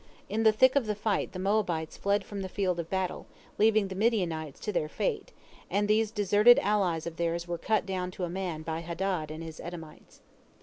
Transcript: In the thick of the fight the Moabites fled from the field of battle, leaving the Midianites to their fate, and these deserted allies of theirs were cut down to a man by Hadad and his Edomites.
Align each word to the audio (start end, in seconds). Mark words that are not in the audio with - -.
In 0.29 0.41
the 0.41 0.51
thick 0.51 0.75
of 0.75 0.87
the 0.87 0.95
fight 0.95 1.31
the 1.31 1.37
Moabites 1.37 1.95
fled 1.95 2.23
from 2.23 2.41
the 2.41 2.49
field 2.49 2.79
of 2.79 2.89
battle, 2.89 3.27
leaving 3.59 3.87
the 3.87 3.93
Midianites 3.93 4.59
to 4.61 4.71
their 4.73 4.89
fate, 4.89 5.31
and 5.69 5.87
these 5.87 6.09
deserted 6.09 6.57
allies 6.57 7.05
of 7.05 7.17
theirs 7.17 7.47
were 7.47 7.59
cut 7.59 7.85
down 7.85 8.09
to 8.17 8.23
a 8.23 8.27
man 8.31 8.63
by 8.63 8.79
Hadad 8.79 9.29
and 9.29 9.43
his 9.43 9.59
Edomites. 9.59 10.21